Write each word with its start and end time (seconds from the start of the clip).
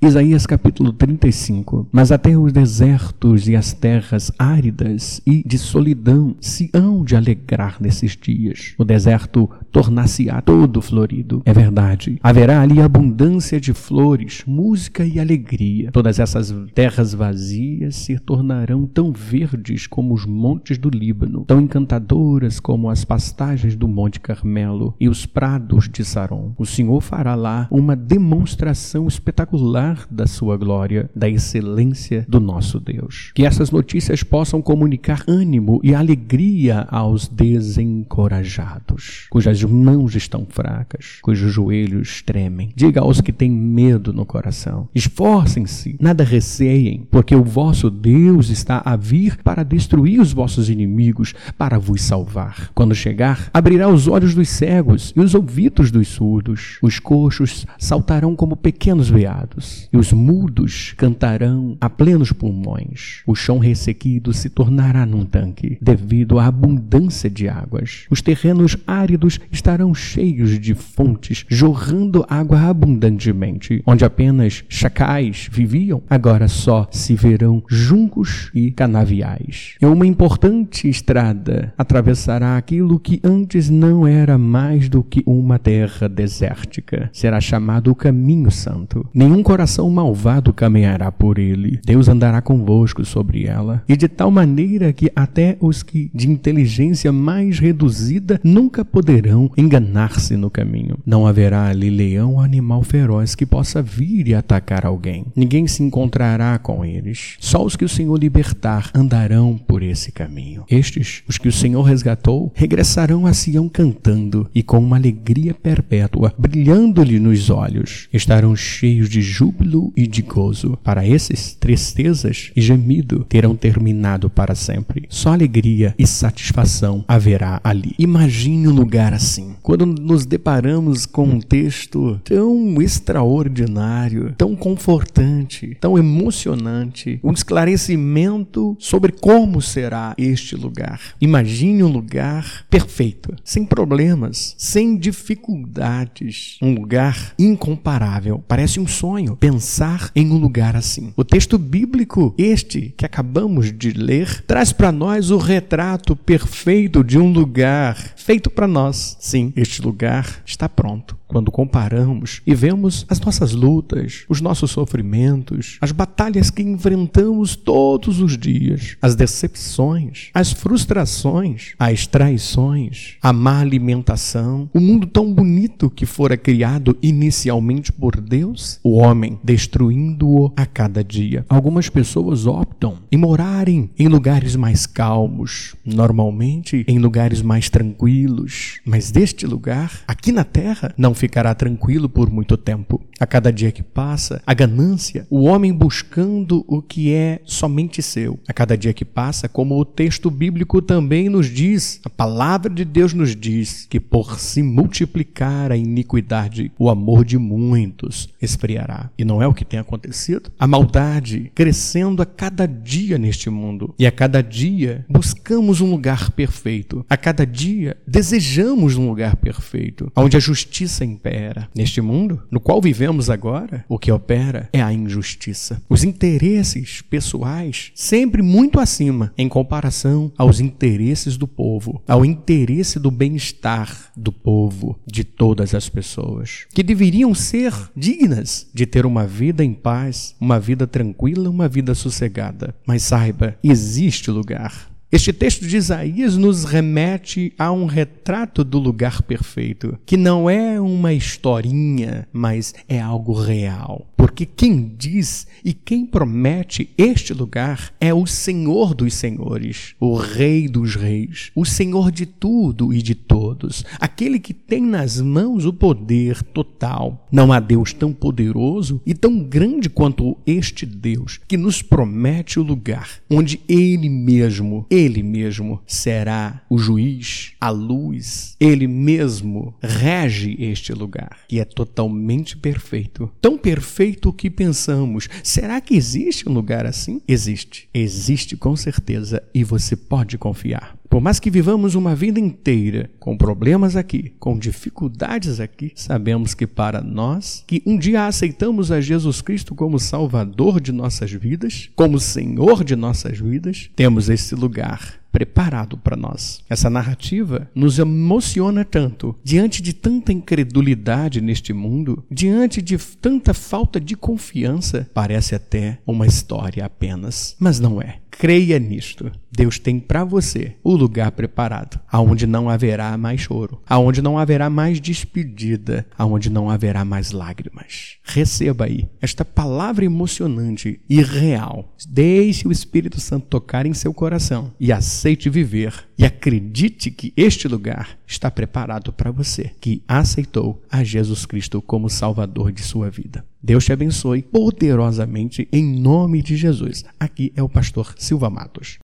Isaías 0.00 0.46
capítulo 0.46 0.92
35 0.92 1.88
Mas 1.90 2.12
até 2.12 2.38
os 2.38 2.52
desertos 2.52 3.48
e 3.48 3.56
as 3.56 3.72
terras 3.72 4.30
áridas 4.38 5.20
e 5.26 5.42
de 5.44 5.58
solidão 5.58 6.36
se 6.40 6.70
hão 6.72 7.02
de 7.02 7.16
alegrar 7.16 7.78
nesses 7.80 8.16
dias. 8.16 8.74
O 8.78 8.84
deserto 8.84 9.50
tornar-se-á 9.72 10.40
todo 10.40 10.80
florido. 10.80 11.42
É 11.44 11.52
verdade. 11.52 12.16
Haverá 12.22 12.62
ali 12.62 12.80
abundância 12.80 13.60
de 13.60 13.74
flores, 13.74 14.44
música 14.46 15.04
e 15.04 15.18
alegria. 15.18 15.90
Todas 15.90 16.20
essas 16.20 16.54
terras 16.72 17.12
vazias 17.12 17.96
se 17.96 18.20
tornarão 18.20 18.86
tão 18.86 19.10
verdes 19.10 19.88
como 19.88 20.14
os 20.14 20.24
montes 20.24 20.78
do 20.78 20.90
Líbano, 20.90 21.44
tão 21.44 21.60
encantadoras 21.60 22.60
como 22.60 22.88
as 22.88 23.04
pastagens 23.04 23.74
do 23.74 23.88
Monte 23.88 24.20
Carmelo 24.20 24.94
e 25.00 25.08
os 25.08 25.26
prados 25.26 25.88
de 25.88 26.04
Saron. 26.04 26.54
O 26.56 26.64
Senhor 26.64 27.00
fará 27.00 27.34
lá 27.34 27.66
uma 27.68 27.96
demonstração 27.96 29.08
espetacular 29.08 29.87
da 30.10 30.26
sua 30.26 30.56
glória, 30.56 31.08
da 31.14 31.28
excelência 31.28 32.24
do 32.28 32.40
nosso 32.40 32.80
Deus. 32.80 33.30
Que 33.34 33.44
essas 33.44 33.70
notícias 33.70 34.22
possam 34.22 34.60
comunicar 34.60 35.22
ânimo 35.28 35.80
e 35.82 35.94
alegria 35.94 36.86
aos 36.90 37.28
desencorajados, 37.28 39.26
cujas 39.30 39.62
mãos 39.64 40.14
estão 40.14 40.46
fracas, 40.48 41.18
cujos 41.22 41.52
joelhos 41.52 42.22
tremem. 42.22 42.70
Diga 42.74 43.00
aos 43.00 43.20
que 43.20 43.32
têm 43.32 43.50
medo 43.50 44.12
no 44.12 44.26
coração: 44.26 44.88
esforcem-se, 44.94 45.96
nada 46.00 46.24
receiem, 46.24 47.06
porque 47.10 47.34
o 47.34 47.44
vosso 47.44 47.90
Deus 47.90 48.50
está 48.50 48.82
a 48.84 48.96
vir 48.96 49.38
para 49.42 49.62
destruir 49.62 50.20
os 50.20 50.32
vossos 50.32 50.68
inimigos, 50.68 51.34
para 51.56 51.78
vos 51.78 52.02
salvar. 52.02 52.70
Quando 52.74 52.94
chegar, 52.94 53.50
abrirá 53.52 53.88
os 53.88 54.08
olhos 54.08 54.34
dos 54.34 54.48
cegos 54.48 55.12
e 55.16 55.20
os 55.20 55.34
ouvidos 55.34 55.90
dos 55.90 56.08
surdos. 56.08 56.78
Os 56.82 56.98
coxos 56.98 57.66
saltarão 57.78 58.34
como 58.34 58.56
pequenos 58.56 59.08
veados 59.08 59.77
e 59.92 59.96
os 59.96 60.12
mudos 60.12 60.94
cantarão 60.96 61.76
a 61.80 61.88
plenos 61.88 62.32
pulmões. 62.32 63.22
O 63.26 63.34
chão 63.34 63.58
ressequido 63.58 64.32
se 64.32 64.50
tornará 64.50 65.04
num 65.06 65.24
tanque, 65.24 65.78
devido 65.80 66.38
à 66.38 66.46
abundância 66.46 67.30
de 67.30 67.48
águas. 67.48 68.06
Os 68.10 68.20
terrenos 68.20 68.76
áridos 68.86 69.38
estarão 69.50 69.94
cheios 69.94 70.58
de 70.58 70.74
fontes, 70.74 71.44
jorrando 71.48 72.24
água 72.28 72.60
abundantemente. 72.62 73.82
Onde 73.86 74.04
apenas 74.04 74.64
chacais 74.68 75.48
viviam, 75.50 76.02
agora 76.08 76.48
só 76.48 76.88
se 76.90 77.14
verão 77.14 77.62
juncos 77.68 78.50
e 78.54 78.70
canaviais. 78.70 79.74
E 79.80 79.86
uma 79.86 80.06
importante 80.06 80.88
estrada 80.88 81.72
atravessará 81.76 82.56
aquilo 82.56 82.98
que 82.98 83.20
antes 83.22 83.70
não 83.70 84.06
era 84.06 84.36
mais 84.36 84.88
do 84.88 85.02
que 85.02 85.22
uma 85.26 85.58
terra 85.58 86.08
desértica. 86.08 87.10
Será 87.12 87.40
chamado 87.40 87.90
o 87.90 87.94
Caminho 87.94 88.50
Santo. 88.50 89.06
Nenhum 89.14 89.42
coração 89.42 89.67
coração 89.68 89.90
malvado 89.90 90.50
caminhará 90.50 91.12
por 91.12 91.38
ele. 91.38 91.78
Deus 91.84 92.08
andará 92.08 92.40
convosco 92.40 93.04
sobre 93.04 93.44
ela, 93.44 93.82
e 93.86 93.98
de 93.98 94.08
tal 94.08 94.30
maneira 94.30 94.94
que 94.94 95.12
até 95.14 95.58
os 95.60 95.82
que 95.82 96.10
de 96.14 96.30
inteligência 96.30 97.12
mais 97.12 97.58
reduzida 97.58 98.40
nunca 98.42 98.82
poderão 98.82 99.50
enganar-se 99.58 100.36
no 100.38 100.48
caminho. 100.48 100.96
Não 101.04 101.26
haverá 101.26 101.66
ali 101.66 101.90
leão 101.90 102.34
ou 102.34 102.40
animal 102.40 102.82
feroz 102.82 103.34
que 103.34 103.44
possa 103.44 103.82
vir 103.82 104.28
e 104.28 104.34
atacar 104.34 104.86
alguém. 104.86 105.26
Ninguém 105.36 105.66
se 105.66 105.82
encontrará 105.82 106.58
com 106.58 106.82
eles. 106.82 107.36
Só 107.38 107.62
os 107.62 107.76
que 107.76 107.84
o 107.84 107.88
Senhor 107.88 108.18
libertar 108.18 108.90
andarão 108.94 109.58
por 109.58 109.82
esse 109.82 110.10
caminho. 110.10 110.64
Estes, 110.70 111.22
os 111.28 111.36
que 111.36 111.48
o 111.48 111.52
Senhor 111.52 111.82
resgatou, 111.82 112.50
regressarão 112.54 113.26
a 113.26 113.34
Sião 113.34 113.68
cantando 113.68 114.48
e 114.54 114.62
com 114.62 114.78
uma 114.78 114.96
alegria 114.96 115.52
perpétua, 115.52 116.32
brilhando-lhe 116.38 117.18
nos 117.18 117.50
olhos. 117.50 118.08
Estarão 118.10 118.56
cheios 118.56 119.10
de 119.10 119.20
júbilo 119.20 119.57
júbilo 119.58 119.92
e 119.96 120.06
gozo. 120.22 120.78
Para 120.82 121.06
esses, 121.06 121.54
tristezas 121.54 122.50
e 122.54 122.60
gemido 122.60 123.24
terão 123.28 123.56
terminado 123.56 124.30
para 124.30 124.54
sempre. 124.54 125.06
Só 125.08 125.32
alegria 125.32 125.94
e 125.98 126.06
satisfação 126.06 127.04
haverá 127.08 127.60
ali. 127.64 127.94
Imagine 127.98 128.68
um 128.68 128.74
lugar 128.74 129.12
assim. 129.12 129.54
Quando 129.62 129.86
nos 129.86 130.24
deparamos 130.24 131.06
com 131.06 131.24
um 131.24 131.40
texto 131.40 132.20
tão 132.24 132.80
extraordinário, 132.80 134.34
tão 134.36 134.54
confortante, 134.54 135.76
tão 135.80 135.98
emocionante, 135.98 137.18
um 137.22 137.32
esclarecimento 137.32 138.76
sobre 138.78 139.12
como 139.12 139.60
será 139.60 140.14
este 140.16 140.54
lugar. 140.56 141.00
Imagine 141.20 141.82
um 141.82 141.88
lugar 141.88 142.66
perfeito, 142.70 143.34
sem 143.44 143.64
problemas, 143.64 144.54
sem 144.58 144.96
dificuldades, 144.96 146.58
um 146.62 146.74
lugar 146.74 147.32
incomparável. 147.38 148.42
Parece 148.46 148.80
um 148.80 148.86
sonho 148.86 149.36
pensar 149.48 150.10
em 150.14 150.30
um 150.30 150.36
lugar 150.36 150.76
assim. 150.76 151.10
O 151.16 151.24
texto 151.24 151.56
bíblico, 151.56 152.34
este 152.36 152.92
que 152.94 153.06
acabamos 153.06 153.72
de 153.72 153.92
ler, 153.92 154.44
traz 154.46 154.74
para 154.74 154.92
nós 154.92 155.30
o 155.30 155.38
retrato 155.38 156.14
perfeito 156.14 157.02
de 157.02 157.18
um 157.18 157.32
lugar 157.32 157.96
feito 158.14 158.50
para 158.50 158.66
nós. 158.66 159.16
Sim, 159.18 159.50
este 159.56 159.80
lugar 159.80 160.42
está 160.44 160.68
pronto 160.68 161.16
quando 161.28 161.52
comparamos 161.52 162.40
e 162.46 162.54
vemos 162.54 163.06
as 163.08 163.20
nossas 163.20 163.52
lutas, 163.52 164.24
os 164.28 164.40
nossos 164.40 164.70
sofrimentos, 164.70 165.76
as 165.80 165.92
batalhas 165.92 166.50
que 166.50 166.62
enfrentamos 166.62 167.54
todos 167.54 168.20
os 168.20 168.36
dias, 168.36 168.96
as 169.00 169.14
decepções, 169.14 170.30
as 170.32 170.50
frustrações, 170.52 171.74
as 171.78 172.06
traições, 172.06 173.16
a 173.22 173.32
má 173.32 173.60
alimentação, 173.60 174.70
o 174.72 174.80
mundo 174.80 175.06
tão 175.06 175.32
bonito 175.32 175.90
que 175.90 176.06
fora 176.06 176.36
criado 176.36 176.96
inicialmente 177.02 177.92
por 177.92 178.18
Deus, 178.20 178.80
o 178.82 178.96
homem 178.96 179.37
destruindo-o 179.42 180.52
a 180.56 180.66
cada 180.66 181.02
dia. 181.02 181.44
Algumas 181.48 181.88
pessoas 181.88 182.46
optam 182.46 182.98
em 183.10 183.16
morarem 183.16 183.90
em 183.98 184.08
lugares 184.08 184.56
mais 184.56 184.86
calmos, 184.86 185.74
normalmente 185.84 186.84
em 186.86 186.98
lugares 186.98 187.42
mais 187.42 187.68
tranquilos, 187.68 188.80
mas 188.84 189.10
deste 189.10 189.46
lugar, 189.46 190.02
aqui 190.06 190.32
na 190.32 190.44
terra, 190.44 190.94
não 190.96 191.14
ficará 191.14 191.54
tranquilo 191.54 192.08
por 192.08 192.30
muito 192.30 192.56
tempo. 192.56 193.00
A 193.20 193.26
cada 193.26 193.52
dia 193.52 193.72
que 193.72 193.82
passa, 193.82 194.40
a 194.46 194.54
ganância, 194.54 195.26
o 195.28 195.44
homem 195.44 195.72
buscando 195.72 196.64
o 196.68 196.80
que 196.80 197.12
é 197.12 197.40
somente 197.44 198.00
seu. 198.02 198.38
A 198.46 198.52
cada 198.52 198.76
dia 198.76 198.92
que 198.92 199.04
passa, 199.04 199.48
como 199.48 199.78
o 199.78 199.84
texto 199.84 200.30
bíblico 200.30 200.80
também 200.80 201.28
nos 201.28 201.46
diz, 201.46 202.00
a 202.04 202.10
palavra 202.10 202.72
de 202.72 202.84
Deus 202.84 203.12
nos 203.12 203.34
diz 203.34 203.86
que 203.88 203.98
por 203.98 204.38
se 204.38 204.62
multiplicar 204.62 205.72
a 205.72 205.76
iniquidade, 205.76 206.70
o 206.78 206.88
amor 206.88 207.24
de 207.24 207.38
muitos 207.38 208.28
esfriará. 208.40 209.10
E 209.18 209.24
não 209.28 209.42
é 209.42 209.46
o 209.46 209.52
que 209.52 209.64
tem 209.64 209.78
acontecido? 209.78 210.50
A 210.58 210.66
maldade 210.66 211.52
crescendo 211.54 212.22
a 212.22 212.26
cada 212.26 212.66
dia 212.66 213.18
neste 213.18 213.50
mundo. 213.50 213.94
E 213.98 214.06
a 214.06 214.10
cada 214.10 214.42
dia 214.42 215.04
buscamos 215.06 215.82
um 215.82 215.90
lugar 215.90 216.30
perfeito. 216.30 217.04
A 217.10 217.16
cada 217.16 217.44
dia 217.44 217.98
desejamos 218.06 218.96
um 218.96 219.06
lugar 219.06 219.36
perfeito, 219.36 220.10
onde 220.16 220.38
a 220.38 220.40
justiça 220.40 221.04
impera. 221.04 221.68
Neste 221.76 222.00
mundo 222.00 222.42
no 222.50 222.58
qual 222.58 222.80
vivemos 222.80 223.28
agora, 223.28 223.84
o 223.86 223.98
que 223.98 224.10
opera 224.10 224.70
é 224.72 224.80
a 224.80 224.94
injustiça. 224.94 225.82
Os 225.90 226.04
interesses 226.04 227.02
pessoais 227.02 227.92
sempre 227.94 228.40
muito 228.40 228.80
acima 228.80 229.34
em 229.36 229.46
comparação 229.46 230.32
aos 230.38 230.58
interesses 230.58 231.36
do 231.36 231.46
povo, 231.46 232.02
ao 232.08 232.24
interesse 232.24 232.98
do 232.98 233.10
bem-estar 233.10 234.10
do 234.16 234.32
povo, 234.32 234.98
de 235.06 235.22
todas 235.22 235.74
as 235.74 235.86
pessoas, 235.90 236.66
que 236.72 236.82
deveriam 236.82 237.34
ser 237.34 237.74
dignas 237.94 238.66
de 238.72 238.86
ter 238.86 239.04
uma 239.08 239.26
vida 239.26 239.64
em 239.64 239.72
paz, 239.72 240.34
uma 240.40 240.60
vida 240.60 240.86
tranquila, 240.86 241.50
uma 241.50 241.68
vida 241.68 241.94
sossegada. 241.94 242.74
Mas 242.86 243.02
saiba, 243.02 243.56
existe 243.62 244.30
lugar 244.30 244.88
este 245.10 245.32
texto 245.32 245.66
de 245.66 245.74
Isaías 245.74 246.36
nos 246.36 246.64
remete 246.64 247.54
a 247.58 247.72
um 247.72 247.86
retrato 247.86 248.62
do 248.62 248.78
lugar 248.78 249.22
perfeito, 249.22 249.98
que 250.04 250.18
não 250.18 250.50
é 250.50 250.78
uma 250.78 251.14
historinha, 251.14 252.28
mas 252.30 252.74
é 252.86 253.00
algo 253.00 253.32
real. 253.32 254.06
Porque 254.18 254.44
quem 254.44 254.94
diz 254.98 255.46
e 255.64 255.72
quem 255.72 256.04
promete 256.04 256.90
este 256.98 257.32
lugar 257.32 257.90
é 257.98 258.12
o 258.12 258.26
Senhor 258.26 258.94
dos 258.94 259.14
Senhores, 259.14 259.94
o 259.98 260.14
Rei 260.14 260.68
dos 260.68 260.94
Reis, 260.94 261.52
o 261.54 261.64
Senhor 261.64 262.12
de 262.12 262.26
tudo 262.26 262.92
e 262.92 263.00
de 263.00 263.14
todos, 263.48 263.84
aquele 263.98 264.38
que 264.38 264.52
tem 264.52 264.82
nas 264.82 265.20
mãos 265.20 265.64
o 265.64 265.72
poder 265.72 266.42
total. 266.42 267.26
Não 267.32 267.52
há 267.52 267.60
Deus 267.60 267.92
tão 267.92 268.12
poderoso 268.12 269.00
e 269.06 269.14
tão 269.14 269.38
grande 269.40 269.88
quanto 269.88 270.36
este 270.46 270.84
Deus, 270.84 271.40
que 271.48 271.56
nos 271.56 271.80
promete 271.80 272.60
o 272.60 272.62
lugar 272.62 273.20
onde 273.30 273.60
Ele 273.68 274.08
mesmo, 274.08 274.86
ele 274.90 275.22
mesmo 275.22 275.80
será 275.86 276.62
o 276.68 276.78
juiz, 276.78 277.52
a 277.60 277.70
luz, 277.70 278.56
ele 278.60 278.86
mesmo 278.86 279.74
rege 279.80 280.56
este 280.58 280.92
lugar, 280.92 281.38
que 281.48 281.60
é 281.60 281.64
totalmente 281.64 282.56
perfeito. 282.56 283.30
Tão 283.40 283.56
perfeito 283.56 284.32
que 284.32 284.50
pensamos: 284.50 285.28
será 285.42 285.80
que 285.80 285.94
existe 285.94 286.48
um 286.48 286.52
lugar 286.52 286.84
assim? 286.86 287.20
Existe. 287.26 287.88
Existe 287.94 288.56
com 288.56 288.76
certeza 288.76 289.42
e 289.54 289.64
você 289.64 289.96
pode 289.96 290.36
confiar. 290.36 290.97
Por 291.08 291.20
mais 291.20 291.40
que 291.40 291.50
vivamos 291.50 291.94
uma 291.94 292.14
vida 292.14 292.38
inteira 292.38 293.10
com 293.18 293.36
problemas 293.36 293.96
aqui, 293.96 294.32
com 294.38 294.58
dificuldades 294.58 295.58
aqui, 295.58 295.92
sabemos 295.94 296.54
que 296.54 296.66
para 296.66 297.00
nós, 297.00 297.64
que 297.66 297.82
um 297.86 297.96
dia 297.96 298.26
aceitamos 298.26 298.92
a 298.92 299.00
Jesus 299.00 299.40
Cristo 299.40 299.74
como 299.74 299.98
Salvador 299.98 300.80
de 300.80 300.92
nossas 300.92 301.32
vidas, 301.32 301.90
como 301.96 302.20
Senhor 302.20 302.84
de 302.84 302.94
nossas 302.94 303.38
vidas, 303.38 303.90
temos 303.96 304.28
esse 304.28 304.54
lugar 304.54 305.18
preparado 305.32 305.96
para 305.96 306.16
nós. 306.16 306.62
Essa 306.68 306.90
narrativa 306.90 307.70
nos 307.74 307.98
emociona 307.98 308.84
tanto 308.84 309.36
diante 309.44 309.82
de 309.82 309.92
tanta 309.92 310.32
incredulidade 310.32 311.40
neste 311.40 311.72
mundo, 311.72 312.24
diante 312.30 312.82
de 312.82 312.98
tanta 312.98 313.54
falta 313.54 314.00
de 314.00 314.16
confiança, 314.16 315.08
parece 315.14 315.54
até 315.54 315.98
uma 316.06 316.26
história 316.26 316.84
apenas, 316.84 317.56
mas 317.58 317.78
não 317.78 318.00
é. 318.00 318.18
Creia 318.38 318.78
nisto. 318.78 319.32
Deus 319.50 319.80
tem 319.80 319.98
para 319.98 320.22
você 320.22 320.76
o 320.84 320.94
lugar 320.94 321.32
preparado, 321.32 321.98
aonde 322.08 322.46
não 322.46 322.70
haverá 322.70 323.18
mais 323.18 323.40
choro, 323.40 323.82
aonde 323.84 324.22
não 324.22 324.38
haverá 324.38 324.70
mais 324.70 325.00
despedida, 325.00 326.06
aonde 326.16 326.48
não 326.48 326.70
haverá 326.70 327.04
mais 327.04 327.32
lágrimas. 327.32 328.18
Receba 328.22 328.84
aí 328.84 329.08
esta 329.20 329.44
palavra 329.44 330.04
emocionante 330.04 331.00
e 331.10 331.20
real. 331.20 331.92
Deixe 332.08 332.68
o 332.68 332.70
Espírito 332.70 333.20
Santo 333.20 333.48
tocar 333.48 333.86
em 333.86 333.92
seu 333.92 334.14
coração 334.14 334.72
e 334.78 334.92
aceite 334.92 335.50
viver 335.50 336.06
e 336.16 336.24
acredite 336.24 337.10
que 337.10 337.32
este 337.36 337.66
lugar 337.66 338.16
está 338.24 338.48
preparado 338.52 339.12
para 339.12 339.32
você 339.32 339.72
que 339.80 340.04
aceitou 340.06 340.80
a 340.88 341.02
Jesus 341.02 341.44
Cristo 341.44 341.82
como 341.82 342.08
Salvador 342.08 342.70
de 342.70 342.82
sua 342.82 343.10
vida. 343.10 343.44
Deus 343.60 343.84
te 343.84 343.92
abençoe 343.92 344.42
poderosamente 344.42 345.68
em 345.72 345.84
nome 345.84 346.42
de 346.42 346.56
Jesus. 346.56 347.04
Aqui 347.18 347.52
é 347.56 347.62
o 347.62 347.68
pastor 347.68 348.14
Silva 348.16 348.48
Matos. 348.48 348.96